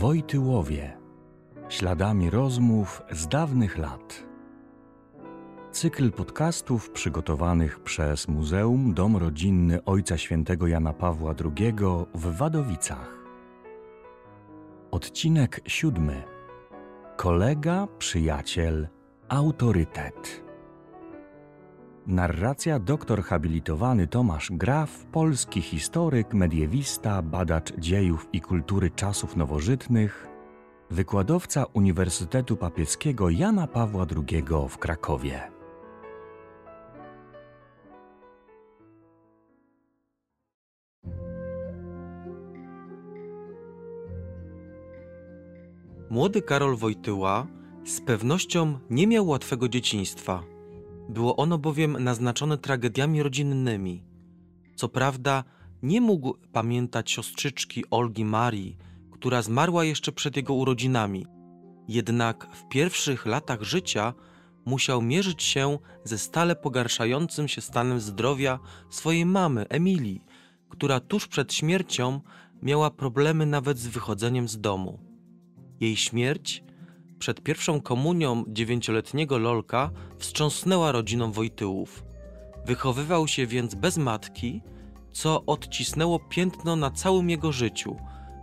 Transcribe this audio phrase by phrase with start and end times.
[0.00, 0.96] Wojtyłowie.
[1.68, 4.24] Śladami rozmów z dawnych lat.
[5.72, 11.74] Cykl podcastów przygotowanych przez Muzeum Dom Rodzinny Ojca Świętego Jana Pawła II
[12.14, 13.10] w Wadowicach.
[14.90, 16.22] Odcinek siódmy.
[17.16, 18.88] Kolega, przyjaciel,
[19.28, 20.49] autorytet.
[22.10, 30.26] Narracja doktor habilitowany Tomasz Graf, polski historyk, mediewista, badacz dziejów i kultury czasów nowożytnych,
[30.90, 35.50] wykładowca Uniwersytetu Papieskiego Jana Pawła II w Krakowie.
[46.10, 47.46] Młody Karol Wojtyła
[47.84, 50.59] z pewnością nie miał łatwego dzieciństwa.
[51.10, 54.04] Było ono bowiem naznaczone tragediami rodzinnymi.
[54.76, 55.44] Co prawda,
[55.82, 58.76] nie mógł pamiętać siostrzyczki Olgi Marii,
[59.10, 61.26] która zmarła jeszcze przed jego urodzinami.
[61.88, 64.14] Jednak w pierwszych latach życia
[64.64, 68.58] musiał mierzyć się ze stale pogarszającym się stanem zdrowia
[68.90, 70.24] swojej mamy, Emilii,
[70.68, 72.20] która tuż przed śmiercią
[72.62, 74.98] miała problemy nawet z wychodzeniem z domu.
[75.80, 76.64] Jej śmierć
[77.20, 82.04] przed pierwszą komunią dziewięcioletniego Lolka wstrząsnęła rodziną Wojtyłów.
[82.66, 84.62] Wychowywał się więc bez matki,
[85.12, 87.96] co odcisnęło piętno na całym jego życiu,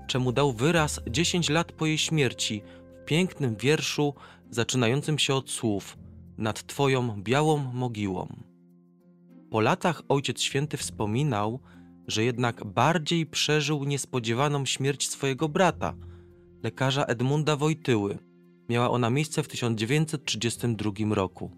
[0.07, 2.61] czemu dał wyraz dziesięć lat po jej śmierci
[3.01, 4.13] w pięknym wierszu
[4.49, 5.97] zaczynającym się od słów
[6.37, 8.27] nad Twoją białą mogiłą.
[9.51, 11.59] Po latach Ojciec Święty wspominał,
[12.07, 15.93] że jednak bardziej przeżył niespodziewaną śmierć swojego brata,
[16.63, 18.26] lekarza Edmunda Wojtyły,
[18.69, 21.51] Miała ona miejsce w 1932 roku.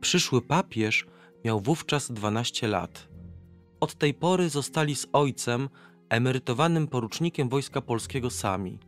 [0.00, 1.06] Przyszły papież
[1.44, 3.08] miał wówczas 12 lat.
[3.80, 5.68] Od tej pory zostali z ojcem,
[6.08, 8.78] emerytowanym porucznikiem Wojska Polskiego sami,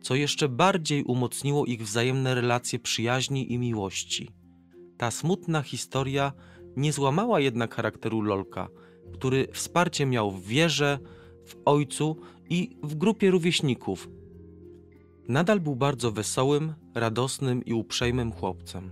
[0.00, 4.30] co jeszcze bardziej umocniło ich wzajemne relacje przyjaźni i miłości.
[4.98, 6.32] Ta smutna historia
[6.76, 8.68] nie złamała jednak charakteru Lolka,
[9.12, 10.98] który wsparcie miał w wierze,
[11.46, 12.16] w ojcu
[12.50, 14.08] i w grupie rówieśników,
[15.28, 18.90] Nadal był bardzo wesołym, radosnym i uprzejmym chłopcem.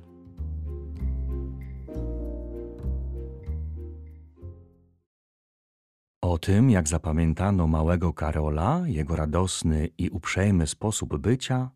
[6.23, 11.71] O tym, jak zapamiętano małego Karola, jego radosny i uprzejmy sposób bycia,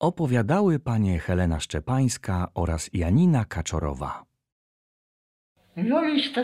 [0.00, 4.24] opowiadały panie Helena Szczepańska oraz Janina Kaczorowa.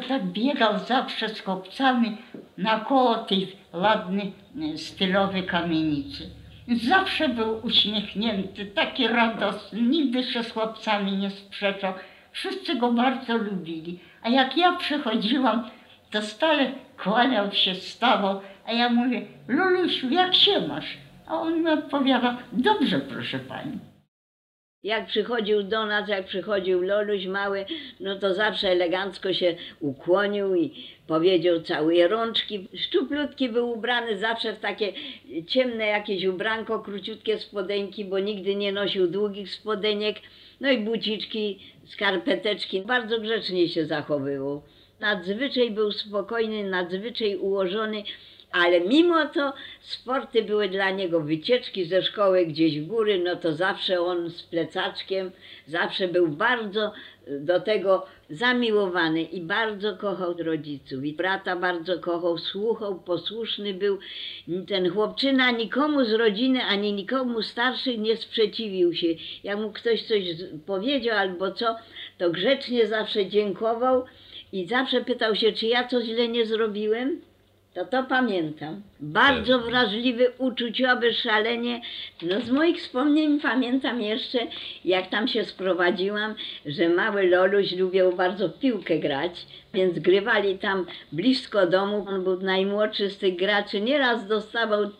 [0.08, 2.19] Tak biegał zawsze z chłopcami
[2.58, 4.32] nakoło tej ładnej,
[4.76, 6.44] stylowej kamienicy.
[6.69, 11.92] Zawsze był uśmiechnięty, taki radosny, nigdy się z chłopcami nie sprzeczał.
[12.32, 13.98] Wszyscy go bardzo lubili.
[14.22, 15.70] A jak ja przychodziłam,
[16.10, 16.72] to stale
[17.03, 20.97] kłaniał się, stawał, a ja mówię, Lulusiu, jak się masz?
[21.26, 23.94] A on mi odpowiada, dobrze proszę pani.
[24.84, 27.65] Jak przychodził do nas, jak przychodził Loluś mały,
[28.00, 30.72] no to zawsze elegancko się ukłonił i
[31.06, 32.69] powiedział całuje rączki.
[32.77, 34.93] Szczuplutki był ubrany zawsze w takie
[35.47, 40.17] ciemne jakieś ubranko, króciutkie spodenki, bo nigdy nie nosił długich spodeniek.
[40.61, 42.83] No i buciczki, skarpeteczki.
[42.83, 44.62] Bardzo grzecznie się zachowywał.
[45.01, 48.03] Nadzwyczaj był spokojny, nadzwyczaj ułożony
[48.54, 53.53] ale mimo to sporty były dla niego wycieczki ze szkoły gdzieś w góry, no to
[53.53, 55.31] zawsze on z plecaczkiem,
[55.66, 56.92] zawsze był bardzo
[57.26, 61.04] do tego zamiłowany i bardzo kochał rodziców.
[61.04, 63.98] I brata bardzo kochał, słuchał, posłuszny był.
[64.69, 69.06] Ten chłopczyna nikomu z rodziny, ani nikomu starszych nie sprzeciwił się.
[69.44, 70.22] Jak mu ktoś coś
[70.66, 71.76] powiedział albo co,
[72.19, 74.04] to grzecznie zawsze dziękował
[74.53, 77.21] i zawsze pytał się, czy ja coś źle nie zrobiłem.
[77.74, 78.82] To to pamiętam.
[79.00, 81.80] Bardzo wrażliwy, uczuciowy, szalenie.
[82.22, 84.38] No z moich wspomnień pamiętam jeszcze,
[84.84, 86.34] jak tam się sprowadziłam,
[86.66, 92.06] że mały Loluś lubił bardzo piłkę grać, więc grywali tam blisko domu.
[92.08, 93.80] On był najmłodszy z tych graczy.
[93.80, 94.91] Nieraz dostawał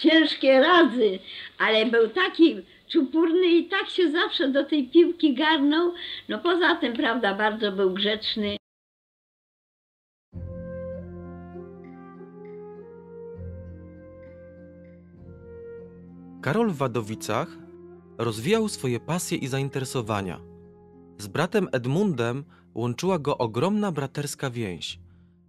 [0.00, 1.18] ciężkie razy,
[1.58, 2.56] ale był taki
[2.88, 5.92] czupurny i tak się zawsze do tej piłki garnął.
[6.28, 8.59] No poza tym, prawda, bardzo był grzeczny.
[16.40, 17.48] Karol w Wadowicach
[18.18, 20.40] rozwijał swoje pasje i zainteresowania.
[21.18, 22.44] Z bratem Edmundem
[22.74, 25.00] łączyła go ogromna braterska więź.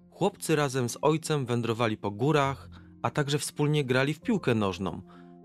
[0.09, 2.69] Chłopcy razem z ojcem wędrowali po górach,
[3.01, 5.01] a także wspólnie grali w piłkę nożną.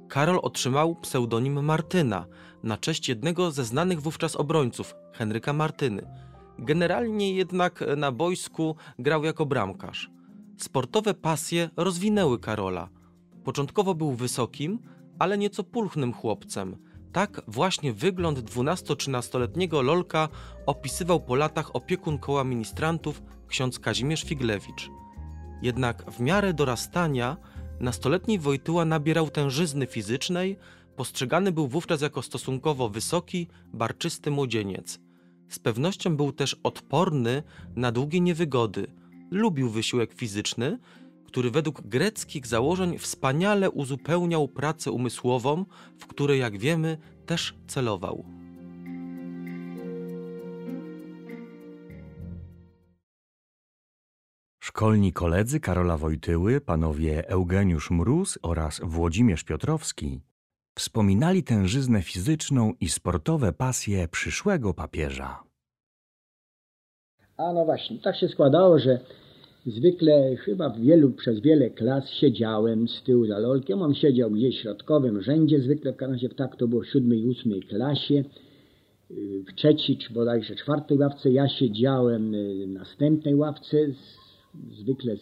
[0.08, 2.26] Karol otrzymał pseudonim Martyna
[2.62, 6.10] na cześć jednego ze znanych wówczas obrońców, Henryka Martyny.
[6.58, 10.10] Generalnie jednak na boisku grał jako bramkarz.
[10.58, 12.88] Sportowe pasje rozwinęły Karola.
[13.44, 14.78] Początkowo był wysokim,
[15.18, 16.76] ale nieco pulchnym chłopcem.
[17.12, 20.28] Tak właśnie wygląd 12-13-letniego Lolka
[20.66, 24.90] opisywał po latach opiekun koła ministrantów ksiądz Kazimierz Figlewicz.
[25.62, 27.36] Jednak w miarę dorastania
[27.80, 30.56] nastoletni Wojtyła nabierał tężyzny fizycznej,
[30.96, 35.00] postrzegany był wówczas jako stosunkowo wysoki, barczysty młodzieniec.
[35.48, 37.42] Z pewnością był też odporny
[37.76, 38.86] na długie niewygody.
[39.30, 40.78] Lubił wysiłek fizyczny,
[41.26, 45.64] który według greckich założeń wspaniale uzupełniał pracę umysłową,
[45.98, 48.24] w której, jak wiemy, też celował.
[54.76, 60.20] Szkolni koledzy Karola Wojtyły, panowie Eugeniusz Mróz oraz Włodzimierz Piotrowski,
[60.78, 65.42] wspominali tężyznę fizyczną i sportowe pasje przyszłego papieża.
[67.36, 69.00] A no właśnie, tak się składało, że
[69.66, 73.82] zwykle chyba w wielu, przez wiele klas siedziałem z tyłu za lolkiem.
[73.82, 77.62] On siedział gdzieś w środkowym rzędzie, zwykle w razie tak to było w siódmej, ósmej
[77.62, 78.24] klasie.
[79.48, 83.76] W trzeciej czy bodajże czwartej ławce ja siedziałem w następnej ławce,
[84.80, 85.16] zwykle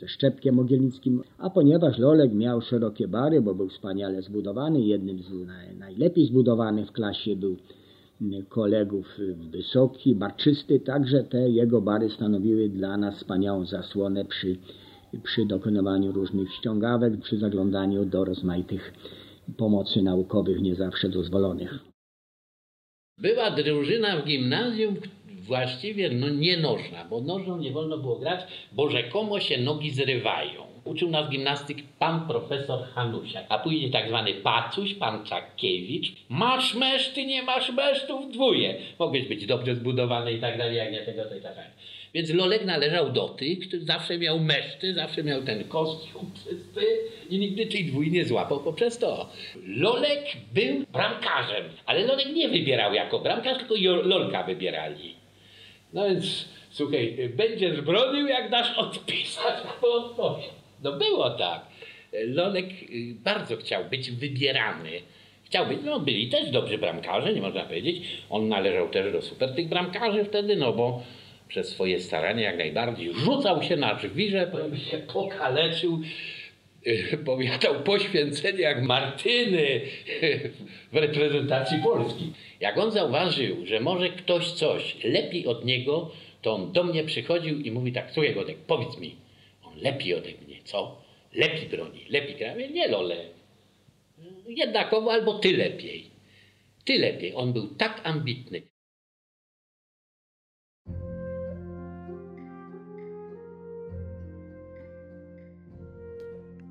[0.00, 5.30] ze Szczepkiem Mogielnickim, a ponieważ Lolek miał szerokie bary, bo był wspaniale zbudowany, jednym z
[5.78, 7.56] najlepiej zbudowanych w klasie był
[8.48, 9.18] kolegów
[9.50, 14.56] wysoki, barczysty, także te jego bary stanowiły dla nas wspaniałą zasłonę przy,
[15.22, 18.94] przy dokonywaniu różnych ściągawek, przy zaglądaniu do rozmaitych
[19.56, 21.78] pomocy naukowych nie zawsze dozwolonych.
[23.18, 24.96] Była drużyna w gimnazjum
[25.44, 28.40] właściwie no, nie nożna, bo nożną nie wolno było grać,
[28.72, 30.74] bo rzekomo się nogi zrywają.
[30.84, 36.12] Uczył nas gimnastyk pan profesor Hanusiak, a później tak zwany pacuś, pan Czakiewicz.
[36.28, 38.74] Masz meszty, nie masz mesztów, dwóje.
[38.98, 41.70] Mogłeś być dobrze zbudowany i tak dalej, jak nie tego, to i tak dalej.
[42.14, 46.86] Więc Lolek należał do tych, który zawsze miał meszty, zawsze miał ten kostium czysty
[47.30, 49.28] i nigdy tej dwój nie złapał poprzez to.
[49.66, 55.13] Lolek był bramkarzem, ale Lolek nie wybierał jako bramkarz, tylko Lolka wybierali.
[55.94, 60.50] No więc, słuchaj, będziesz bronił, jak dasz odpisać albo odpowiedź.
[60.82, 61.60] No było tak.
[62.12, 64.90] Lolek y, bardzo chciał być wybierany.
[65.44, 68.02] Chciał być, no byli też dobrzy bramkarze, nie można powiedzieć.
[68.30, 71.02] On należał też do super tych bramkarzy wtedy, no bo
[71.48, 76.00] przez swoje starania jak najbardziej rzucał się na drzwi, żeby się pokaleczył,
[77.24, 79.80] powiadał poświęcenie jak Martyny
[80.92, 82.32] w reprezentacji Polski.
[82.60, 86.10] Jak on zauważył, że może ktoś coś lepiej od niego,
[86.42, 89.16] to on do mnie przychodził i mówi tak, słuchaj Godek, powiedz mi,
[89.64, 91.02] on lepiej ode mnie, co?
[91.34, 92.54] Lepiej broni, lepiej gra.
[92.54, 93.16] Nie lole.
[94.48, 96.10] Jednakowo albo ty lepiej.
[96.84, 97.32] Ty lepiej.
[97.34, 98.62] On był tak ambitny.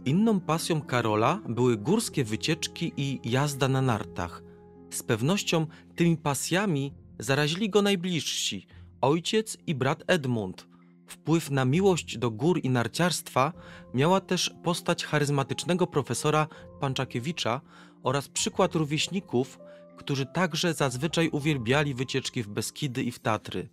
[0.06, 4.44] Inną pasją Karola były górskie wycieczki i jazda na nartach.
[4.90, 8.68] Z pewnością tymi pasjami zarazili go najbliżsi
[9.02, 10.68] ojciec i brat Edmund.
[11.08, 13.54] Wpływ na miłość do gór i narciarstwa
[13.94, 16.48] miała też postać charyzmatycznego profesora
[16.80, 17.62] Panczakiewicza
[18.04, 19.60] oraz przykład rówieśników,
[19.98, 23.70] którzy także zazwyczaj uwielbiali wycieczki w Beskidy i w Tatry.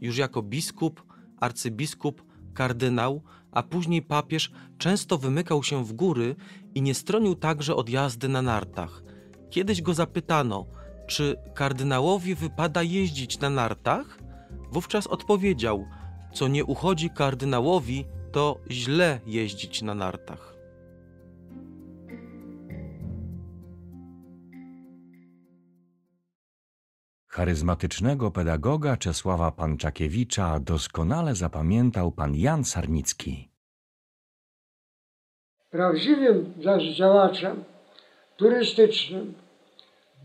[0.00, 1.02] Już jako biskup,
[1.40, 3.22] arcybiskup, kardynał,
[3.52, 6.36] a później papież często wymykał się w góry
[6.74, 9.02] i nie stronił także od jazdy na nartach.
[9.50, 10.66] Kiedyś go zapytano,
[11.06, 14.18] czy kardynałowi wypada jeździć na nartach?
[14.72, 15.86] Wówczas odpowiedział:
[16.34, 20.53] Co nie uchodzi kardynałowi, to źle jeździć na nartach.
[27.36, 33.48] Charyzmatycznego pedagoga Czesława Panczakiewicza doskonale zapamiętał pan Jan Sarnicki.
[35.70, 36.54] Prawdziwym
[36.96, 37.64] działaczem
[38.36, 39.34] turystycznym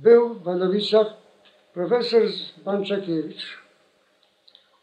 [0.02, 1.08] był w Wadowicach
[1.74, 2.22] profesor
[2.66, 3.58] Panczakiewicz.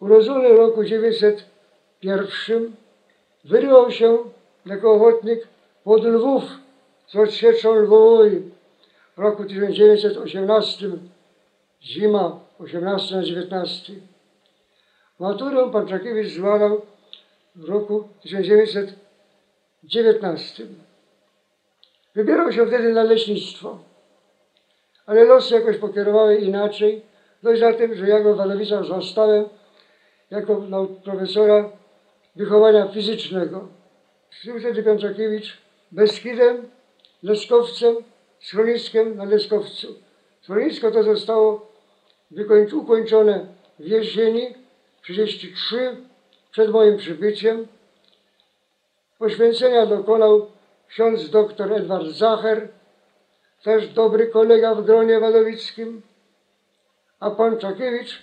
[0.01, 2.73] Urodzony w roku 901
[3.45, 4.19] wyrywał się
[4.67, 5.49] jako ochotnik
[5.85, 6.45] pod Lwów
[7.07, 8.43] z odsieczą lwowej
[9.17, 10.91] w roku 1918
[11.83, 13.93] zima 18 na 19.
[15.19, 16.83] Maturę pan Czakiewicz złamał
[17.57, 20.67] w roku 1919.
[22.15, 23.79] Wybierał się wtedy na leśnictwo,
[25.07, 27.03] ale losy jakoś pokierowały inaczej.
[27.43, 29.45] Dość na tym, że ja go w Walowicach zostałem
[30.31, 30.63] jako
[31.05, 31.71] profesora
[32.37, 33.69] wychowania fizycznego.
[34.45, 35.59] Był wtedy pan Czakiewicz
[35.93, 36.71] Beskidem,
[37.23, 37.97] Leskowcem,
[38.41, 40.06] schroniskiem na Leskowcu.
[40.47, 41.67] Schronisko to zostało
[42.73, 43.47] ukończone
[43.79, 44.55] w jesieni
[45.03, 45.97] 33
[46.51, 47.67] przed moim przybyciem.
[49.19, 50.51] Poświęcenia dokonał
[50.89, 52.69] ksiądz dr Edward Zacher,
[53.63, 56.03] też dobry kolega w gronie wadowickim,
[57.21, 58.23] a pan Czakiewicz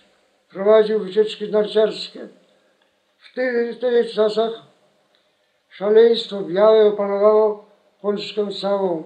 [0.50, 2.28] prowadził wycieczki narciarskie.
[3.18, 4.52] W tych, w tych czasach
[5.70, 7.66] szaleństwo białe opanowało
[8.02, 9.04] Polskę całą.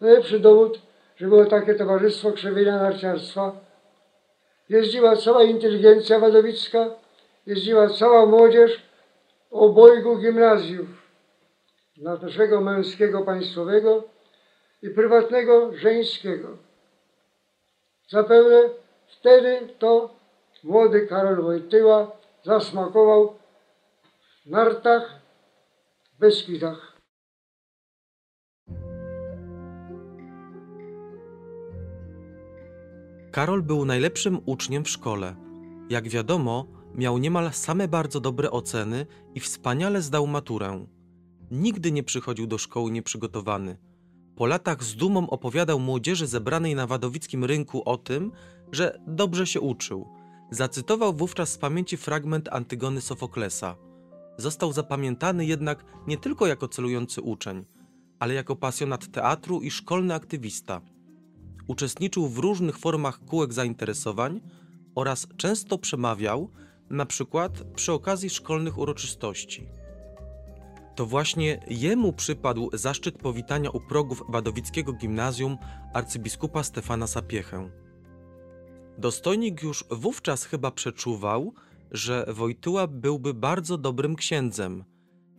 [0.00, 0.89] Najlepszy dowód,
[1.20, 3.52] że było takie towarzystwo krzewienia narciarstwa.
[4.68, 6.86] Jeździła cała inteligencja wadowicka,
[7.46, 8.82] jeździła cała młodzież
[9.50, 10.88] obojgu gimnazjów
[11.96, 14.04] naszego męskiego państwowego
[14.82, 16.48] i prywatnego żeńskiego.
[18.08, 18.60] Zapewne
[19.06, 20.10] wtedy to
[20.64, 22.10] młody Karol Wojtyła
[22.42, 23.34] zasmakował
[24.46, 25.10] w nartach,
[26.16, 26.89] w Beskidach.
[33.30, 35.36] Karol był najlepszym uczniem w szkole.
[35.90, 40.86] Jak wiadomo, miał niemal same bardzo dobre oceny i wspaniale zdał maturę.
[41.50, 43.76] Nigdy nie przychodził do szkoły nieprzygotowany.
[44.36, 48.32] Po latach z dumą opowiadał młodzieży zebranej na wadowickim rynku o tym,
[48.72, 50.08] że dobrze się uczył.
[50.50, 53.76] Zacytował wówczas z pamięci fragment Antygony Sofoklesa.
[54.36, 57.64] Został zapamiętany jednak nie tylko jako celujący uczeń,
[58.18, 60.80] ale jako pasjonat teatru i szkolny aktywista.
[61.70, 64.40] Uczestniczył w różnych formach kółek zainteresowań
[64.94, 66.50] oraz często przemawiał,
[66.90, 69.68] na przykład przy okazji szkolnych uroczystości.
[70.96, 75.58] To właśnie jemu przypadł zaszczyt powitania u progów Wadowickiego Gimnazjum
[75.94, 77.70] arcybiskupa Stefana Sapiechę.
[78.98, 81.54] Dostojnik już wówczas chyba przeczuwał,
[81.90, 84.84] że Wojtyła byłby bardzo dobrym księdzem.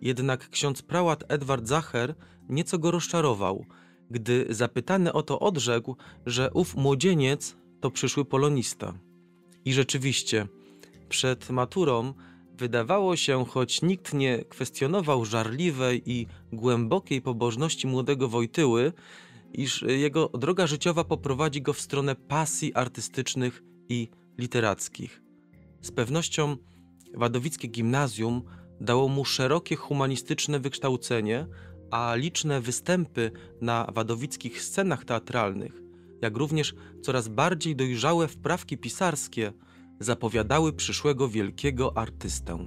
[0.01, 2.15] Jednak ksiądz prałat Edward Zacher
[2.49, 3.65] nieco go rozczarował,
[4.11, 8.93] gdy zapytany o to odrzekł, że ów młodzieniec to przyszły polonista.
[9.65, 10.47] I rzeczywiście,
[11.09, 12.13] przed maturą
[12.57, 18.93] wydawało się, choć nikt nie kwestionował żarliwej i głębokiej pobożności młodego Wojtyły,
[19.53, 25.21] iż jego droga życiowa poprowadzi go w stronę pasji artystycznych i literackich.
[25.81, 26.57] Z pewnością
[27.13, 28.41] Wadowickie Gimnazjum
[28.81, 31.47] dało mu szerokie humanistyczne wykształcenie,
[31.91, 33.31] a liczne występy
[33.61, 35.81] na wadowickich scenach teatralnych,
[36.21, 39.53] jak również coraz bardziej dojrzałe wprawki pisarskie
[39.99, 42.57] zapowiadały przyszłego wielkiego artystę.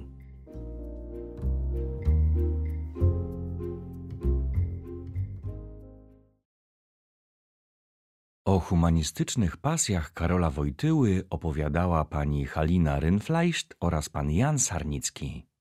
[8.45, 15.54] O humanistycznych pasjach Karola Wojtyły opowiadała pani Halina Rynfleischt oraz pan Jan Sarnicki.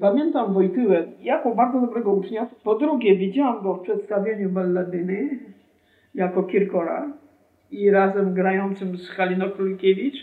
[0.00, 2.46] Pamiętam Wojtyłę jako bardzo dobrego ucznia.
[2.64, 5.38] Po drugie, widziałam go w przedstawieniu balladyny
[6.14, 7.12] jako Kirkora
[7.70, 10.16] i razem grającym z Haliną Królikiewicz,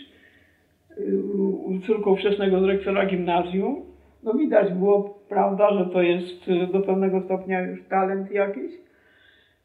[0.98, 3.82] y, córką wczesnego dyrektora gimnazjum.
[4.22, 8.72] No widać było, prawda, że to jest y, do pewnego stopnia już talent jakiś.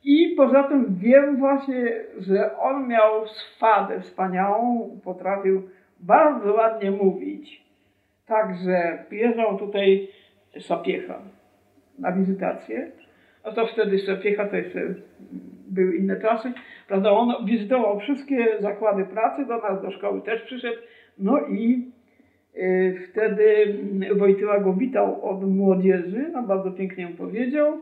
[0.04, 5.62] I poza tym wiem właśnie, że on miał swadę wspaniałą, potrafił
[6.00, 7.71] bardzo ładnie mówić.
[8.32, 10.08] Także przyjeżdżał tutaj
[10.60, 11.20] Sapiecha
[12.00, 12.92] na wizytację.
[13.44, 14.80] A to wtedy Sapiecha to jeszcze
[15.70, 16.52] były inne czasy.
[16.88, 20.78] Prawda, on wizytował wszystkie zakłady pracy, do nas do szkoły też przyszedł.
[21.20, 21.92] No i
[22.56, 23.76] y, wtedy
[24.16, 27.78] Wojtyła go witał od młodzieży, no bardzo pięknie mu powiedział.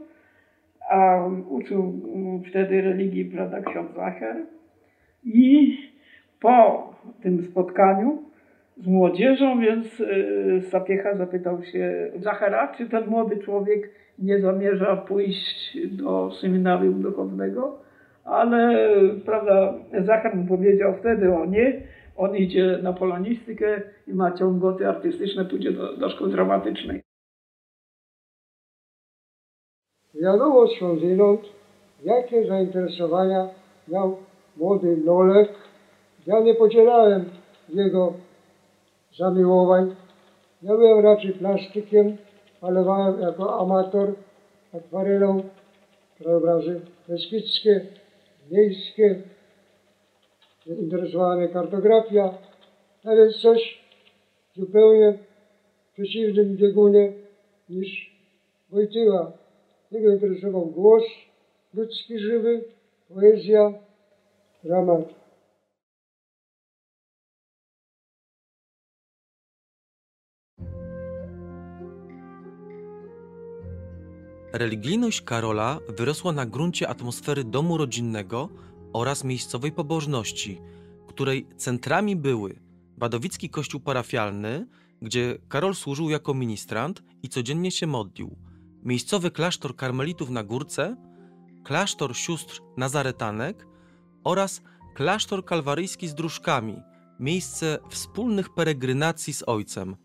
[0.90, 1.94] A uczył
[2.50, 4.36] wtedy religii, prawda, ksiądz Zacher.
[5.24, 5.78] I
[6.40, 6.90] po
[7.22, 8.29] tym spotkaniu
[8.80, 15.78] z młodzieżą, więc y, Sapiecha zapytał się Zachera, czy ten młody człowiek nie zamierza pójść
[15.92, 17.80] do seminarium duchownego,
[18.26, 18.90] ale
[19.26, 21.82] prawda, Zachar mu powiedział wtedy o nie,
[22.18, 27.02] on idzie na polonistykę i ma ciągoty artystyczne, pójdzie do, do szkoły dramatycznej.
[30.22, 31.42] Wiadomo skądinąd,
[32.04, 33.48] jakie zainteresowania
[33.88, 34.18] miał
[34.58, 35.50] młody Lolek.
[36.28, 37.26] Ja nie podzielałem
[37.70, 38.14] jego
[39.18, 39.96] zamiłowań.
[40.62, 42.18] Ja byłem raczej plastykiem,
[42.62, 44.16] malowałem jako amator
[44.74, 45.44] akwarelą
[46.18, 47.86] krajobrazy beskidzkie,
[48.52, 49.22] miejskie.
[50.66, 52.34] Interesowała mnie kartografia,
[53.06, 53.84] a więc coś
[54.56, 55.18] zupełnie
[55.90, 57.14] w przeciwnym biegunie
[57.70, 58.10] niż
[58.72, 59.32] Wojtyła.
[59.92, 61.04] Jego interesował głos
[61.74, 62.64] ludzki żywy,
[63.14, 63.74] poezja,
[64.64, 65.14] dramat.
[74.54, 78.50] Religijność Karola wyrosła na gruncie atmosfery domu rodzinnego
[78.94, 80.62] oraz miejscowej pobożności,
[81.08, 82.60] której centrami były
[82.98, 84.68] Badowicki Kościół Parafialny,
[85.02, 88.36] gdzie Karol służył jako ministrant i codziennie się modlił,
[88.84, 90.96] miejscowy klasztor karmelitów na Górce,
[91.64, 93.68] klasztor sióstr Nazaretanek
[94.24, 94.62] oraz
[94.94, 96.82] klasztor kalwaryjski z Dróżkami,
[97.20, 99.96] miejsce wspólnych peregrynacji z ojcem.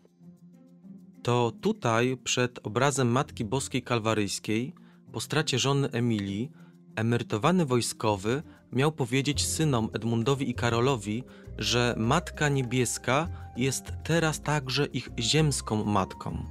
[1.25, 4.73] To tutaj, przed obrazem Matki Boskiej Kalwaryjskiej,
[5.11, 6.51] po stracie żony Emilii,
[6.95, 11.23] emerytowany wojskowy miał powiedzieć synom Edmundowi i Karolowi,
[11.57, 16.45] że Matka Niebieska jest teraz także ich ziemską matką.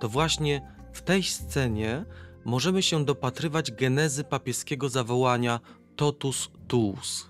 [0.00, 2.04] To właśnie w tej scenie
[2.44, 5.60] możemy się dopatrywać genezy papieskiego zawołania
[5.96, 7.28] totus tuus.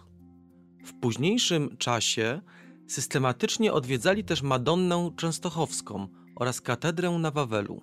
[0.85, 2.41] W późniejszym czasie
[2.89, 7.83] systematycznie odwiedzali też Madonnę Częstochowską oraz katedrę na Wawelu.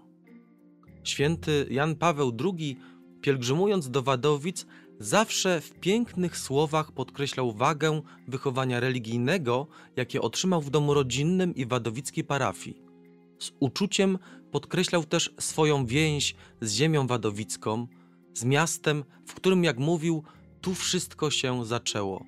[1.03, 2.77] Święty Jan Paweł II,
[3.21, 4.65] pielgrzymując do Wadowic,
[4.99, 12.23] zawsze w pięknych słowach podkreślał wagę wychowania religijnego, jakie otrzymał w domu rodzinnym i wadowickiej
[12.23, 12.81] parafii.
[13.39, 14.17] Z uczuciem
[14.51, 17.87] podkreślał też swoją więź z ziemią wadowicką,
[18.33, 20.23] z miastem, w którym, jak mówił,
[20.61, 22.25] tu wszystko się zaczęło.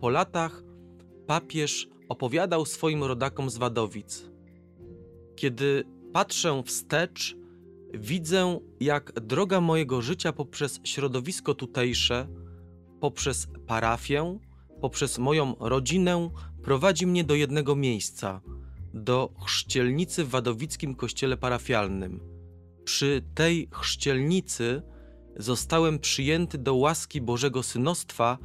[0.00, 0.62] Po latach
[1.26, 4.35] papież opowiadał swoim rodakom z Wadowic.
[5.36, 7.36] Kiedy patrzę wstecz,
[7.94, 12.28] widzę, jak droga mojego życia poprzez środowisko tutejsze,
[13.00, 14.38] poprzez parafię,
[14.80, 16.30] poprzez moją rodzinę
[16.62, 18.40] prowadzi mnie do jednego miejsca
[18.96, 22.20] do chrzcielnicy w Wadowickim Kościele Parafialnym.
[22.84, 24.82] Przy tej chrzcielnicy
[25.36, 28.38] zostałem przyjęty do łaski Bożego Synostwa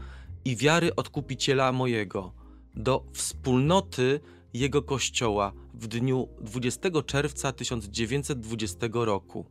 [0.45, 2.33] i wiary Odkupiciela mojego,
[2.75, 4.19] do wspólnoty
[4.53, 9.46] Jego Kościoła w dniu 20 czerwca 1920 roku.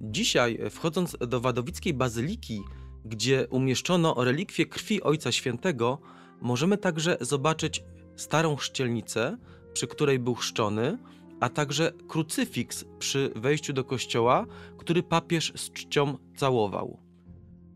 [0.00, 2.60] Dzisiaj, wchodząc do Wadowickiej Bazyliki,
[3.04, 5.98] gdzie umieszczono relikwie krwi Ojca Świętego,
[6.40, 7.84] możemy także zobaczyć
[8.16, 9.38] starą chrzcielnicę,
[9.72, 10.98] przy której był chrzczony,
[11.40, 14.46] a także krucyfiks przy wejściu do kościoła,
[14.78, 16.98] który papież z czcią całował.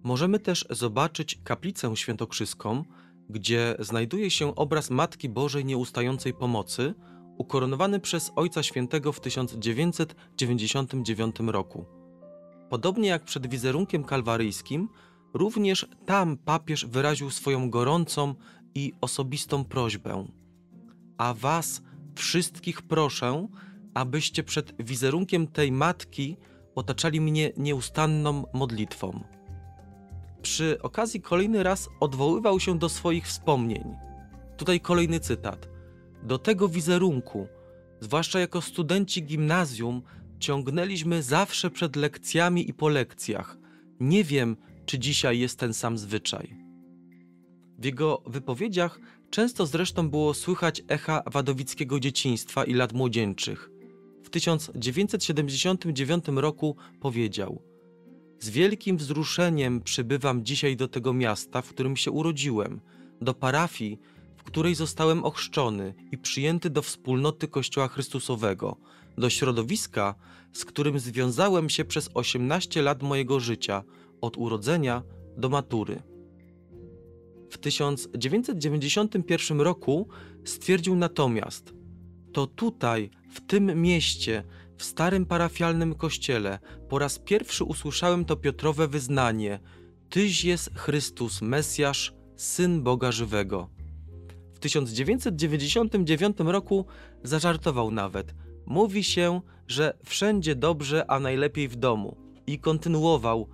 [0.02, 2.84] Możemy też zobaczyć kaplicę świętokrzyską,
[3.30, 6.94] gdzie znajduje się obraz Matki Bożej Nieustającej Pomocy,
[7.38, 11.84] ukoronowany przez Ojca Świętego w 1999 roku.
[12.70, 14.88] Podobnie jak przed wizerunkiem kalwaryjskim,
[15.34, 18.34] również tam papież wyraził swoją gorącą
[18.74, 20.26] i osobistą prośbę.
[21.18, 21.82] A was
[22.14, 23.48] wszystkich proszę,
[23.94, 26.36] abyście przed wizerunkiem tej matki
[26.74, 29.35] otaczali mnie nieustanną modlitwą.
[30.46, 33.84] Przy okazji kolejny raz odwoływał się do swoich wspomnień.
[34.56, 35.68] Tutaj kolejny cytat.
[36.22, 37.48] Do tego wizerunku,
[38.00, 40.02] zwłaszcza jako studenci gimnazjum,
[40.38, 43.58] ciągnęliśmy zawsze przed lekcjami i po lekcjach.
[44.00, 46.56] Nie wiem, czy dzisiaj jest ten sam zwyczaj.
[47.78, 53.70] W jego wypowiedziach często zresztą było słychać echa wadowickiego dzieciństwa i lat młodzieńczych.
[54.24, 57.62] W 1979 roku powiedział:
[58.38, 62.80] Z wielkim wzruszeniem przybywam dzisiaj do tego miasta, w którym się urodziłem,
[63.20, 63.98] do parafii,
[64.36, 68.76] w której zostałem ochrzczony i przyjęty do wspólnoty Kościoła Chrystusowego,
[69.18, 70.14] do środowiska,
[70.52, 73.82] z którym związałem się przez 18 lat mojego życia,
[74.20, 75.02] od urodzenia
[75.36, 76.02] do matury.
[77.50, 80.08] W 1991 roku
[80.44, 81.74] stwierdził natomiast:
[82.32, 84.44] To tutaj, w tym mieście,
[84.76, 86.58] w starym parafialnym kościele,
[86.88, 89.60] po raz pierwszy usłyszałem to Piotrowe wyznanie:
[90.10, 93.68] Tyś jest Chrystus, Mesjasz, syn Boga żywego.
[94.54, 96.86] W 1999 roku
[97.22, 98.34] zażartował nawet:
[98.66, 102.16] Mówi się, że wszędzie dobrze, a najlepiej w domu.
[102.46, 103.48] I kontynuował: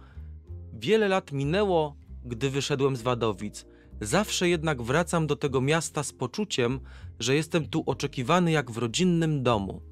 [0.73, 3.67] Wiele lat minęło, gdy wyszedłem z Wadowic.
[4.01, 6.81] Zawsze jednak wracam do tego miasta z poczuciem,
[7.19, 9.92] że jestem tu oczekiwany jak w rodzinnym domu.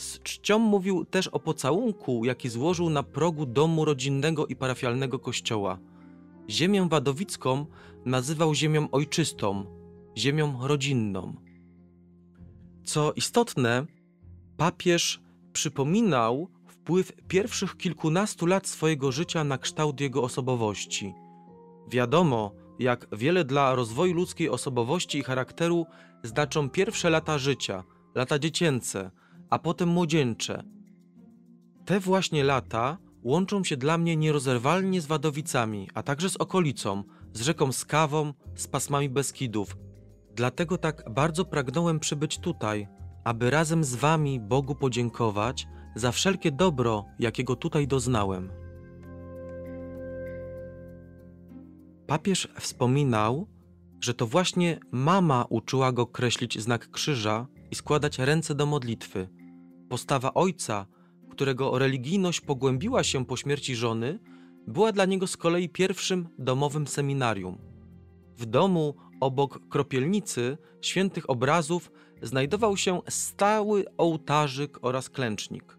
[0.00, 5.78] Z czcią mówił też o pocałunku, jaki złożył na progu domu rodzinnego i parafialnego kościoła.
[6.50, 7.66] Ziemię wadowicką
[8.04, 9.64] nazywał ziemią ojczystą,
[10.18, 11.34] ziemią rodzinną.
[12.84, 13.86] Co istotne,
[14.56, 15.20] papież
[15.52, 21.14] przypominał wpływ pierwszych kilkunastu lat swojego życia na kształt jego osobowości.
[21.88, 25.86] Wiadomo, jak wiele dla rozwoju ludzkiej osobowości i charakteru
[26.22, 27.84] znaczą pierwsze lata życia,
[28.14, 29.10] lata dziecięce,
[29.50, 30.62] a potem młodzieńcze.
[31.84, 37.40] Te właśnie lata łączą się dla mnie nierozerwalnie z Wadowicami, a także z okolicą, z
[37.40, 39.76] rzeką Skawą, z pasmami Beskidów.
[40.34, 42.88] Dlatego tak bardzo pragnąłem przybyć tutaj,
[43.24, 48.50] aby razem z wami Bogu podziękować za wszelkie dobro, jakiego tutaj doznałem.
[52.06, 53.48] Papież wspominał,
[54.00, 59.28] że to właśnie mama uczyła go kreślić znak krzyża i składać ręce do modlitwy.
[59.90, 60.86] Postawa ojca,
[61.30, 64.18] którego religijność pogłębiła się po śmierci żony,
[64.66, 67.58] była dla niego z kolei pierwszym domowym seminarium.
[68.38, 75.78] W domu obok kropielnicy świętych obrazów znajdował się stały ołtarzyk oraz klęcznik.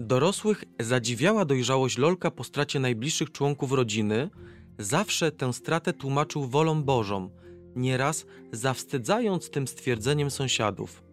[0.00, 4.30] Dorosłych zadziwiała dojrzałość Lolka po stracie najbliższych członków rodziny,
[4.78, 7.30] zawsze tę stratę tłumaczył wolą Bożą,
[7.76, 11.05] nieraz zawstydzając tym stwierdzeniem sąsiadów.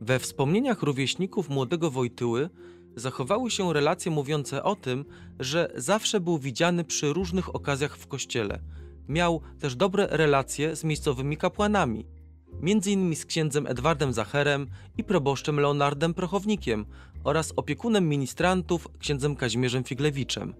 [0.00, 2.50] We wspomnieniach rówieśników młodego Wojtyły
[2.96, 5.04] zachowały się relacje mówiące o tym,
[5.40, 8.60] że zawsze był widziany przy różnych okazjach w kościele.
[9.08, 12.06] Miał też dobre relacje z miejscowymi kapłanami,
[12.62, 16.86] innymi z księdzem Edwardem Zacherem i proboszczem Leonardem Prochownikiem
[17.24, 20.54] oraz opiekunem ministrantów księdzem Kazimierzem Figlewiczem.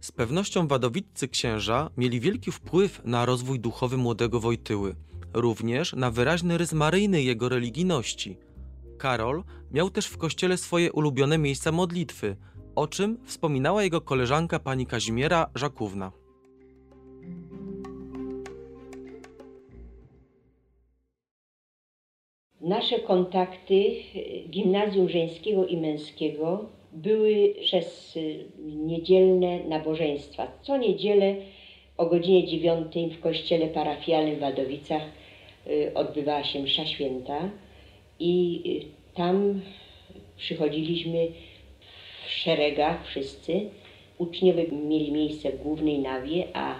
[0.00, 4.94] Z pewnością wadowiccy księża mieli wielki wpływ na rozwój duchowy młodego Wojtyły,
[5.34, 8.36] również na wyraźny rys maryjny jego religijności.
[8.98, 12.36] Karol miał też w kościele swoje ulubione miejsca modlitwy,
[12.74, 16.12] o czym wspominała jego koleżanka pani Kazimiera Żakówna.
[22.60, 23.94] Nasze kontakty
[24.50, 28.18] gimnazjum żeńskiego i męskiego były przez
[28.58, 30.46] niedzielne nabożeństwa.
[30.62, 31.34] Co niedzielę
[31.96, 35.02] o godzinie 9 w kościele parafialnym w Wadowicach
[35.94, 37.50] odbywała się msza święta
[38.18, 39.60] i tam
[40.36, 41.28] przychodziliśmy
[42.26, 43.60] w szeregach wszyscy.
[44.18, 46.74] Uczniowie mieli miejsce w głównej nawie, a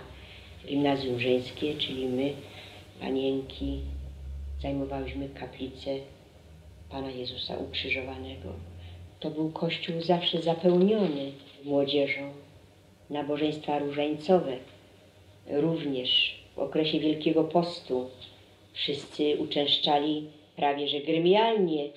[0.67, 2.33] gimnazjum żeńskie, czyli my,
[3.01, 3.79] panienki,
[4.61, 5.91] zajmowałyśmy kaplicę
[6.91, 8.53] Pana Jezusa Ukrzyżowanego.
[9.21, 11.33] To był kościół zawsze zapełniony
[11.65, 12.33] młodzieżą.
[13.11, 14.57] Nabożeństwa różańcowe
[15.51, 18.11] również w okresie Wielkiego Postu
[18.73, 21.89] wszyscy uczęszczali prawie że gremialnie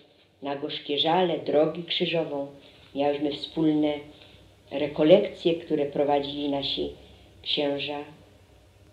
[0.42, 2.48] na gorzkie żale, drogi krzyżową.
[2.96, 3.94] Miałyśmy wspólne
[4.72, 6.90] rekolekcje, które prowadzili nasi
[7.42, 8.04] księża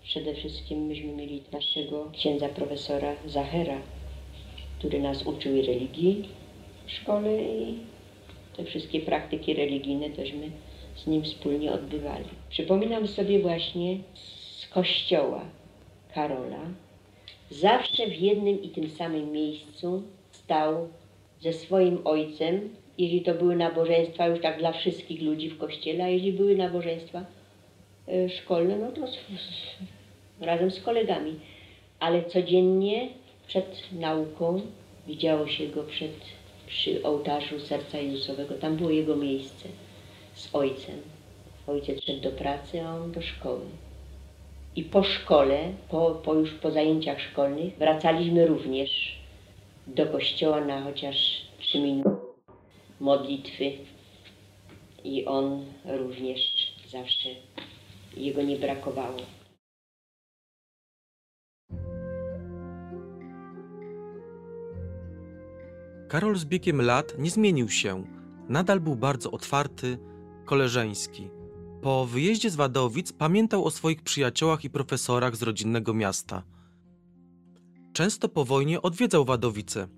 [0.04, 3.78] Przede wszystkim myśmy mieli naszego księdza profesora Zachera,
[4.78, 6.28] który nas uczył religii
[6.86, 7.74] w szkole i
[8.56, 10.50] te wszystkie praktyki religijne tośmy
[10.96, 12.24] z nim wspólnie odbywali.
[12.50, 15.44] Przypominam sobie właśnie z kościoła
[16.14, 16.60] Karola,
[17.52, 20.88] zawsze w jednym i tym samym miejscu stał
[21.40, 26.08] ze swoim ojcem, jeśli to były nabożeństwa już tak dla wszystkich ludzi w kościele, a
[26.08, 27.24] jeśli były nabożeństwa
[28.08, 29.00] e, szkolne, no to
[30.40, 31.34] razem z kolegami.
[32.00, 33.08] Ale codziennie
[33.46, 34.60] przed nauką
[35.06, 36.12] widziało się go przed,
[36.66, 38.54] przy ołtarzu Serca Jezusowego.
[38.54, 39.68] Tam było jego miejsce
[40.34, 40.96] z ojcem.
[41.66, 43.60] Ojciec szedł do pracy, a on do szkoły.
[44.76, 49.18] I po szkole, po, po już po zajęciach szkolnych, wracaliśmy również
[49.86, 51.16] do kościoła na chociaż
[51.58, 52.10] trzy minuty
[53.00, 53.72] modlitwy.
[55.04, 56.40] I on również
[56.88, 57.28] zawsze,
[58.16, 59.16] jego nie brakowało.
[66.08, 68.04] Karol z biegiem lat nie zmienił się.
[68.48, 69.98] Nadal był bardzo otwarty,
[70.44, 71.41] koleżeński.
[71.82, 76.42] Po wyjeździe z Wadowic pamiętał o swoich przyjaciołach i profesorach z rodzinnego miasta.
[77.92, 79.88] Często po wojnie odwiedzał Wadowice.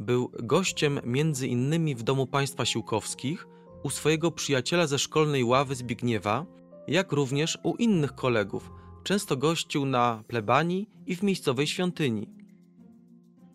[0.00, 3.46] Był gościem między innymi w domu państwa Siłkowskich,
[3.82, 6.46] u swojego przyjaciela ze szkolnej ławy Zbigniewa,
[6.88, 8.70] jak również u innych kolegów.
[9.04, 12.28] Często gościł na plebanii i w miejscowej świątyni.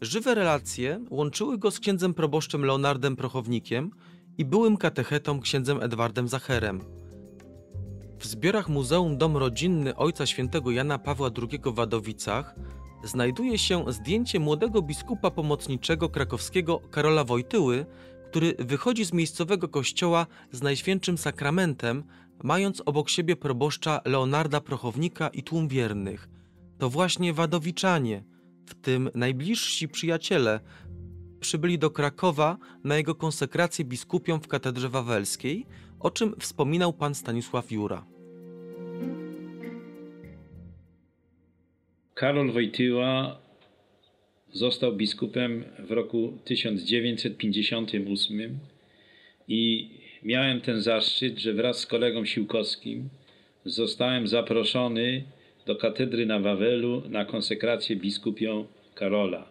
[0.01, 3.91] Żywe relacje łączyły go z księdzem proboszczem Leonardem Prochownikiem
[4.37, 7.04] i byłym katechetą księdzem Edwardem Zacherem.
[8.19, 12.55] W zbiorach Muzeum Dom Rodzinny Ojca Świętego Jana Pawła II w Wadowicach
[13.03, 17.85] znajduje się zdjęcie młodego biskupa pomocniczego krakowskiego Karola Wojtyły,
[18.29, 22.03] który wychodzi z miejscowego kościoła z Najświętszym Sakramentem,
[22.43, 26.29] mając obok siebie proboszcza Leonarda Prochownika i tłum wiernych.
[26.77, 28.23] To właśnie Wadowiczanie–
[28.65, 30.59] w tym najbliżsi przyjaciele,
[31.39, 35.65] przybyli do Krakowa na jego konsekrację biskupią w katedrze wawelskiej,
[36.05, 38.05] o czym wspominał pan Stanisław Jura.
[42.13, 43.39] Karol Wojtyła
[44.51, 48.59] został biskupem w roku 1958
[49.47, 49.89] i
[50.23, 53.09] miałem ten zaszczyt, że wraz z kolegą Siłkowskim
[53.65, 55.23] zostałem zaproszony
[55.65, 58.65] do katedry na Wawelu na konsekrację biskupią
[58.95, 59.49] Karola.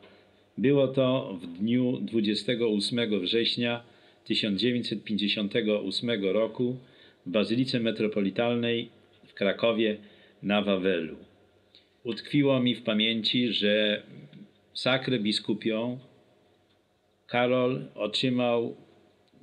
[0.59, 3.94] Było to w dniu 28 września
[4.25, 6.77] 1958 roku
[7.27, 8.89] w Bazylice Metropolitalnej
[9.27, 9.97] w Krakowie
[10.43, 11.17] na Wawelu.
[12.05, 14.03] Utkwiło mi w pamięci, że
[14.75, 15.99] sakrę biskupią
[17.27, 18.77] Karol otrzymał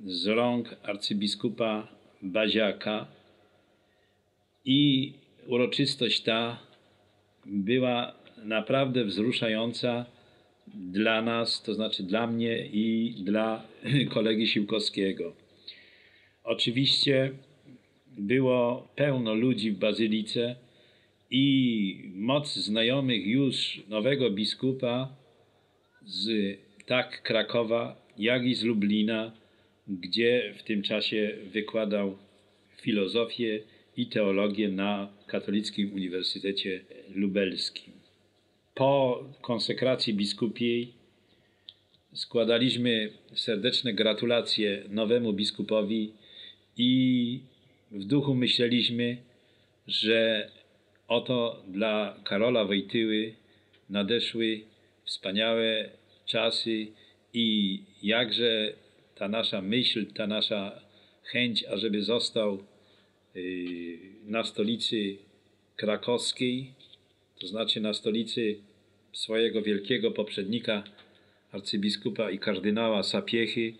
[0.04, 1.88] z rąk arcybiskupa
[2.22, 3.06] Baziaka
[4.64, 5.12] i
[5.46, 6.58] uroczystość ta
[7.46, 8.14] była
[8.44, 10.06] naprawdę wzruszająca
[10.74, 13.66] dla nas, to znaczy dla mnie i dla
[14.14, 15.36] kolegi Siłkowskiego.
[16.44, 17.30] Oczywiście
[18.18, 20.56] było pełno ludzi w bazylice
[21.30, 25.16] i moc znajomych już nowego biskupa
[26.04, 26.30] z
[26.86, 29.32] tak Krakowa, jak i z Lublina,
[29.88, 32.18] gdzie w tym czasie wykładał
[32.80, 33.60] filozofię
[33.96, 36.80] i teologię na Katolickim Uniwersytecie
[37.14, 37.91] Lubelskim.
[38.74, 40.92] Po konsekracji biskupiej
[42.12, 46.12] składaliśmy serdeczne gratulacje nowemu biskupowi
[46.76, 47.40] i
[47.90, 49.16] w duchu myśleliśmy,
[49.86, 50.50] że
[51.08, 53.34] oto dla Karola Wojtyły
[53.90, 54.60] nadeszły
[55.04, 55.90] wspaniałe
[56.26, 56.86] czasy
[57.34, 58.72] i jakże
[59.14, 60.82] ta nasza myśl, ta nasza
[61.22, 62.64] chęć, ażeby został
[63.36, 65.16] y, na stolicy
[65.76, 66.72] krakowskiej,
[67.42, 68.56] to znaczy na stolicy
[69.12, 70.84] swojego wielkiego poprzednika,
[71.52, 73.74] arcybiskupa i kardynała Sapiechy,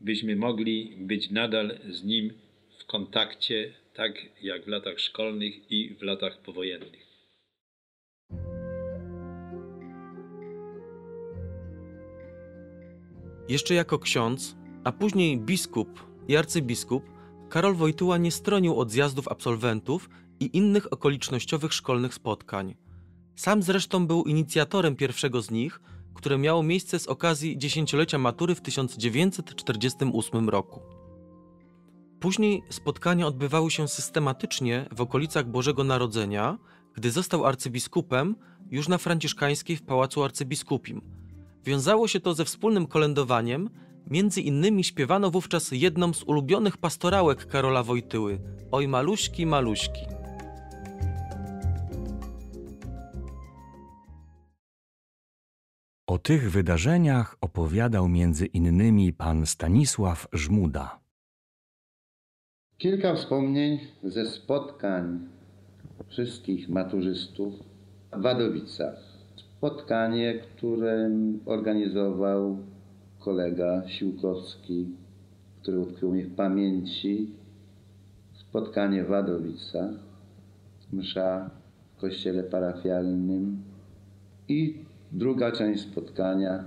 [0.00, 2.32] byśmy mogli być nadal z nim
[2.78, 7.06] w kontakcie, tak jak w latach szkolnych i w latach powojennych.
[13.48, 17.02] Jeszcze jako ksiądz, a później biskup i arcybiskup,
[17.48, 20.08] Karol Wojtyła nie stronił od zjazdów absolwentów
[20.42, 22.74] i innych okolicznościowych szkolnych spotkań.
[23.36, 25.80] Sam zresztą był inicjatorem pierwszego z nich,
[26.14, 30.80] które miało miejsce z okazji dziesięciolecia matury w 1948 roku.
[32.20, 36.58] Później spotkania odbywały się systematycznie w okolicach Bożego Narodzenia,
[36.94, 38.36] gdy został arcybiskupem
[38.70, 41.02] już na Franciszkańskiej w Pałacu Arcybiskupim.
[41.64, 43.70] Wiązało się to ze wspólnym kolędowaniem,
[44.10, 48.40] między innymi śpiewano wówczas jedną z ulubionych pastorałek Karola Wojtyły
[48.72, 50.21] Oj maluśki, maluśki.
[56.12, 61.00] O tych wydarzeniach opowiadał między innymi pan Stanisław Żmuda.
[62.78, 65.28] Kilka wspomnień ze spotkań
[66.08, 67.54] wszystkich maturzystów
[68.12, 68.98] w Wadowicach.
[69.36, 71.10] Spotkanie, które
[71.46, 72.58] organizował
[73.18, 74.86] kolega Siłkowski,
[75.62, 77.30] który utkwił mi w pamięci.
[78.32, 79.94] Spotkanie w Wadowicach,
[80.92, 81.50] msza
[81.96, 83.62] w kościele parafialnym
[84.48, 86.64] i druga część spotkania,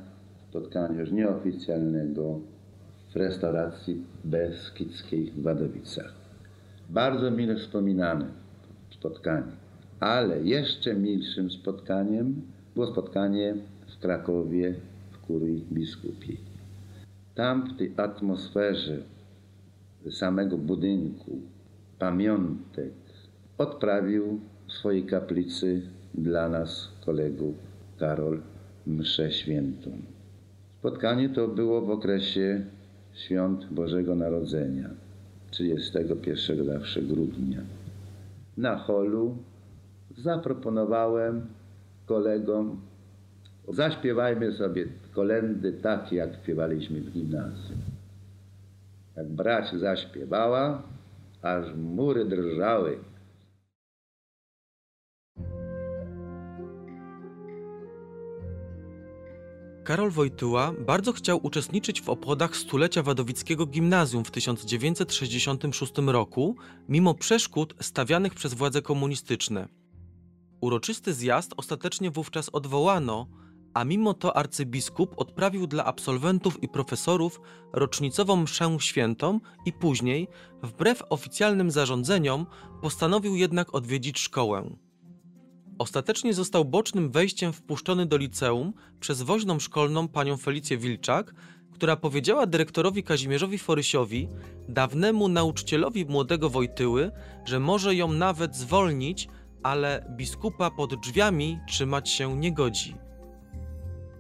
[0.49, 2.39] spotkania już nieoficjalnego
[3.13, 6.13] w restauracji Beskidzkiej w Wadowicach.
[6.89, 8.25] Bardzo mile wspominane
[8.89, 9.51] spotkanie.
[9.99, 12.41] Ale jeszcze milszym spotkaniem
[12.75, 13.55] było spotkanie
[13.88, 14.75] w Krakowie
[15.12, 16.38] w kurii biskupiej.
[17.36, 18.97] Tam w tej atmosferze
[20.12, 21.39] samego budynku,
[21.99, 22.93] pamiątek,
[23.58, 25.81] odprawił w swojej kaplicy
[26.13, 28.41] dla nas kolegów Karol
[28.88, 29.91] mszę świętą.
[30.79, 32.65] Spotkanie to było w okresie
[33.13, 34.89] świąt Bożego Narodzenia,
[35.51, 37.62] 31 zawsze grudnia.
[38.58, 39.38] Na holu
[40.17, 41.45] zaproponowałem
[42.05, 42.81] kolegom,
[43.73, 47.79] zaśpiewajmy sobie kolendy tak, jak śpiewaliśmy w gimnazjum.
[49.15, 50.84] Jak brać zaśpiewała,
[51.41, 52.97] aż mury drżały.
[59.86, 66.56] Karol Wojtyła bardzo chciał uczestniczyć w obchodach stulecia Wadowickiego Gimnazjum w 1966 roku,
[66.89, 69.67] mimo przeszkód stawianych przez władze komunistyczne.
[70.62, 73.28] Uroczysty zjazd ostatecznie wówczas odwołano,
[73.74, 77.41] a mimo to arcybiskup odprawił dla absolwentów i profesorów
[77.74, 80.28] rocznicową mszę świętą i później,
[80.63, 82.45] wbrew oficjalnym zarządzeniom,
[82.82, 84.76] postanowił jednak odwiedzić szkołę.
[85.77, 91.33] Ostatecznie został bocznym wejściem wpuszczony do liceum przez woźną szkolną panią Felicję Wilczak,
[91.73, 94.27] która powiedziała dyrektorowi Kazimierzowi Forysiowi,
[94.69, 97.11] dawnemu nauczycielowi młodego Wojtyły,
[97.45, 99.27] że może ją nawet zwolnić,
[99.63, 102.95] ale biskupa pod drzwiami trzymać się nie godzi.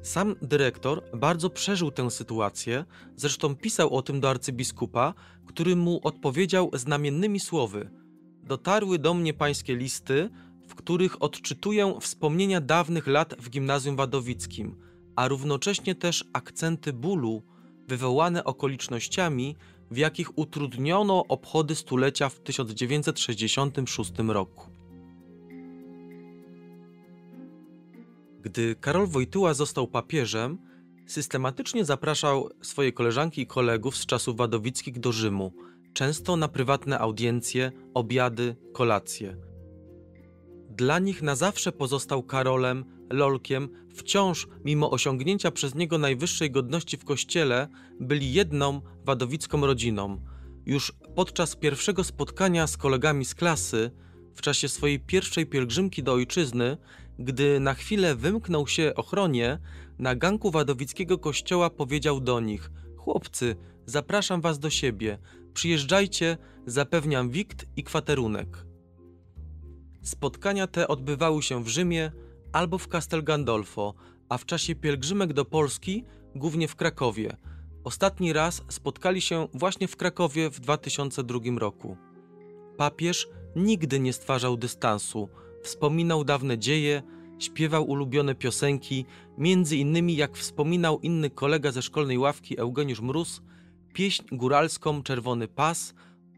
[0.01, 5.13] Sam dyrektor bardzo przeżył tę sytuację, zresztą pisał o tym do arcybiskupa,
[5.45, 7.89] który mu odpowiedział znamiennymi słowy:
[8.43, 10.29] Dotarły do mnie pańskie listy,
[10.75, 14.75] których odczytuję wspomnienia dawnych lat w gimnazjum wadowickim,
[15.15, 17.43] a równocześnie też akcenty bólu
[17.87, 19.55] wywołane okolicznościami,
[19.91, 24.69] w jakich utrudniono obchody stulecia w 1966 roku.
[28.41, 30.57] Gdy Karol Wojtyła został papieżem,
[31.05, 35.53] Systematycznie zapraszał swoje koleżanki i kolegów z czasów wadowickich do Rzymu,
[35.93, 39.37] często na prywatne audiencje, obiady, kolacje.
[40.77, 47.05] Dla nich na zawsze pozostał Karolem, Lolkiem, wciąż, mimo osiągnięcia przez niego najwyższej godności w
[47.05, 47.67] kościele,
[47.99, 50.21] byli jedną wadowicką rodziną.
[50.65, 53.91] Już podczas pierwszego spotkania z kolegami z klasy,
[54.35, 56.77] w czasie swojej pierwszej pielgrzymki do ojczyzny,
[57.19, 59.59] gdy na chwilę wymknął się ochronie,
[59.99, 65.17] na ganku wadowickiego kościoła powiedział do nich: Chłopcy, zapraszam was do siebie,
[65.53, 68.65] przyjeżdżajcie, zapewniam wikt i kwaterunek.
[70.05, 72.11] Spotkania te odbywały się w Rzymie
[72.53, 73.93] albo w Castel Gandolfo,
[74.29, 76.03] a w czasie pielgrzymek do Polski
[76.35, 77.37] głównie w Krakowie.
[77.83, 81.97] Ostatni raz spotkali się właśnie w Krakowie w 2002 roku.
[82.77, 85.29] Papież nigdy nie stwarzał dystansu,
[85.63, 87.03] wspominał dawne dzieje,
[87.39, 89.05] śpiewał ulubione piosenki,
[89.37, 93.41] między innymi jak wspominał inny kolega ze szkolnej ławki Eugeniusz Mróz,
[93.93, 95.93] pieśń góralską Czerwony Pas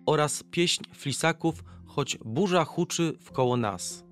[0.06, 1.64] oraz pieśń Flisaków
[1.98, 4.06] Choć burza huczy wkoło nas.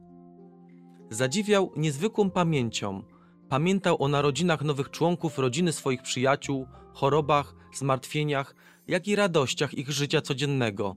[1.10, 3.04] Zadziwiał niezwykłą pamięcią.
[3.50, 8.56] Pamiętał o narodzinach nowych członków rodziny swoich przyjaciół, chorobach, zmartwieniach,
[8.88, 10.96] jak i radościach ich życia codziennego.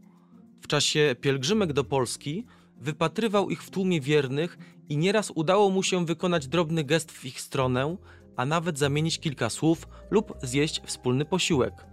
[0.61, 2.47] W czasie pielgrzymek do Polski
[2.77, 7.41] wypatrywał ich w tłumie wiernych i nieraz udało mu się wykonać drobny gest w ich
[7.41, 7.97] stronę,
[8.37, 11.87] a nawet zamienić kilka słów lub zjeść wspólny posiłek.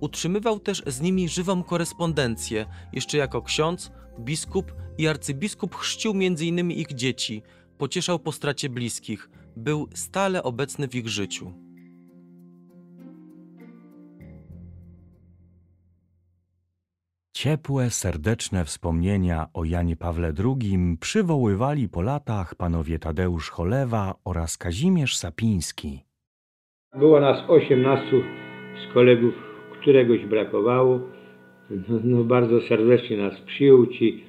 [0.00, 6.70] Utrzymywał też z nimi żywą korespondencję, jeszcze jako ksiądz, biskup i arcybiskup chrzcił m.in.
[6.70, 7.42] ich dzieci,
[7.78, 11.52] pocieszał po stracie bliskich, był stale obecny w ich życiu.
[17.36, 25.16] Ciepłe, serdeczne wspomnienia o Janie Pawle II przywoływali po latach panowie Tadeusz Cholewa oraz Kazimierz
[25.16, 26.00] Sapiński.
[26.98, 28.06] Było nas 18
[28.74, 29.34] z kolegów,
[29.80, 31.00] któregoś brakowało.
[32.04, 34.20] No, bardzo serdecznie nas przyjął ci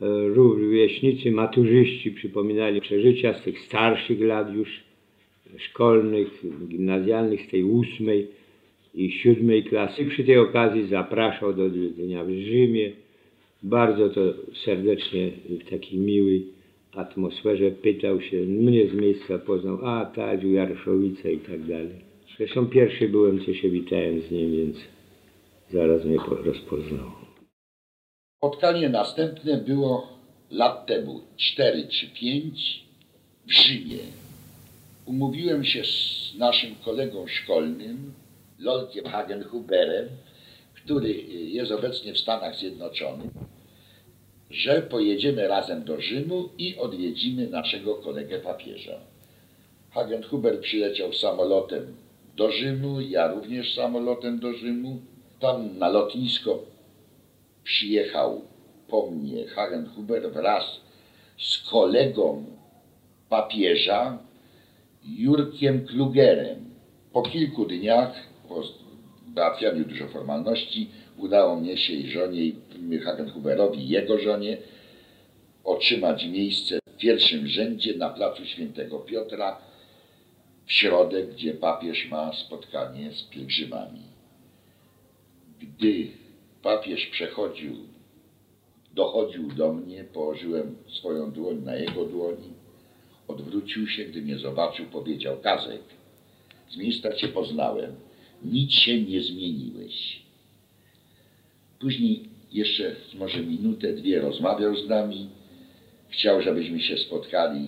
[0.00, 4.68] e, rówieśnicy, maturzyści przypominali przeżycia z tych starszych lat już
[5.56, 8.26] szkolnych, gimnazjalnych, z tej ósmej
[8.94, 10.04] i siódmej klasy.
[10.04, 12.92] Przy tej okazji zapraszał do odwiedzenia w Rzymie.
[13.62, 14.20] Bardzo to
[14.64, 16.46] serdecznie w takiej miłej
[16.92, 22.10] atmosferze pytał się, mnie z miejsca poznał, a Tadziu, Jarszowice i tak dalej.
[22.36, 24.76] Zresztą pierwszy byłem, co się witałem z nim, więc
[25.72, 27.10] zaraz mnie rozpoznał.
[28.36, 30.08] Spotkanie następne było
[30.50, 32.84] lat temu, 4 czy 5
[33.46, 33.98] w Rzymie.
[35.06, 38.12] Umówiłem się z naszym kolegą szkolnym,
[38.58, 40.08] Lolkiem Hagenhuberem,
[40.74, 43.30] który jest obecnie w Stanach Zjednoczonych,
[44.50, 49.00] że pojedziemy razem do Rzymu i odwiedzimy naszego kolegę papieża.
[49.90, 51.94] Hagenhuber przyleciał samolotem
[52.36, 55.00] do Rzymu, ja również samolotem do Rzymu.
[55.40, 56.58] Tam na lotnisko
[57.64, 58.40] przyjechał
[58.88, 60.80] po mnie Hagenhuber wraz
[61.38, 62.44] z kolegą
[63.28, 64.18] papieża
[65.04, 66.70] Jurkiem Klugerem.
[67.12, 68.12] Po kilku dniach
[68.48, 68.62] po
[69.36, 74.56] załatwianiu dużo formalności udało mnie się i żonie, i Hagenhuberowi, jego żonie,
[75.64, 79.58] otrzymać miejsce w pierwszym rzędzie na placu Świętego Piotra
[80.66, 84.19] w środę, gdzie papież ma spotkanie z pielgrzymami.
[85.60, 86.08] Gdy
[86.62, 87.76] papież przechodził,
[88.94, 92.52] dochodził do mnie, położyłem swoją dłoń na jego dłoni,
[93.28, 95.82] odwrócił się, gdy mnie zobaczył, powiedział Kazek,
[96.70, 97.94] z miejsca cię poznałem,
[98.44, 100.22] nic się nie zmieniłeś.
[101.80, 105.28] Później jeszcze może minutę, dwie rozmawiał z nami.
[106.08, 107.66] Chciał, żebyśmy się spotkali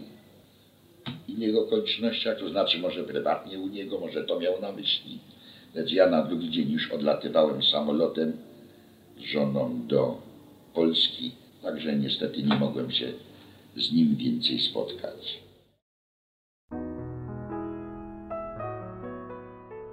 [1.27, 5.19] w innych okolicznościach, to znaczy może prywatnie u niego, może to miał na myśli.
[5.75, 8.33] Lecz ja na drugi dzień już odlatywałem samolotem
[9.19, 10.21] z żoną do
[10.75, 11.33] Polski,
[11.63, 13.13] także niestety nie mogłem się
[13.77, 15.43] z nim więcej spotkać.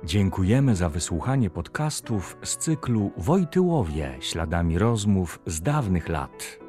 [0.04, 6.60] Dziękujemy za wysłuchanie podcastów z cyklu Wojtyłowie śladami rozmów z dawnych lat.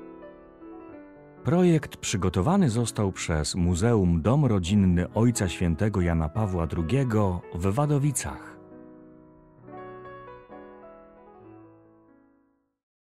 [1.45, 7.07] Projekt przygotowany został przez Muzeum Dom Rodzinny Ojca Świętego Jana Pawła II
[7.55, 8.50] w Wadowicach.